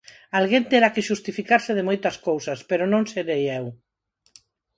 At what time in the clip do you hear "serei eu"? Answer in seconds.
3.13-3.65